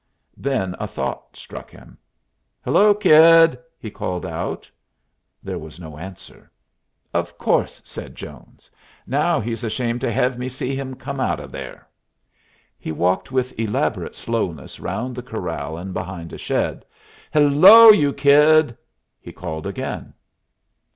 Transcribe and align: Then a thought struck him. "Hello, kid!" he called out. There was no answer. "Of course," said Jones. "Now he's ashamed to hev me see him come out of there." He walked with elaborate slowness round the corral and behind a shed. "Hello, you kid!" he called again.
Then 0.35 0.75
a 0.79 0.87
thought 0.87 1.37
struck 1.37 1.69
him. 1.69 1.95
"Hello, 2.65 2.91
kid!" 2.95 3.59
he 3.77 3.91
called 3.91 4.25
out. 4.25 4.67
There 5.43 5.59
was 5.59 5.79
no 5.79 5.95
answer. 5.95 6.49
"Of 7.13 7.37
course," 7.37 7.83
said 7.85 8.15
Jones. 8.15 8.71
"Now 9.05 9.39
he's 9.39 9.63
ashamed 9.63 10.01
to 10.01 10.11
hev 10.11 10.39
me 10.39 10.49
see 10.49 10.73
him 10.75 10.95
come 10.95 11.19
out 11.19 11.39
of 11.39 11.51
there." 11.51 11.87
He 12.79 12.91
walked 12.91 13.31
with 13.31 13.53
elaborate 13.59 14.15
slowness 14.15 14.79
round 14.79 15.13
the 15.13 15.21
corral 15.21 15.77
and 15.77 15.93
behind 15.93 16.33
a 16.33 16.37
shed. 16.39 16.83
"Hello, 17.31 17.89
you 17.91 18.11
kid!" 18.11 18.75
he 19.19 19.31
called 19.31 19.67
again. 19.67 20.15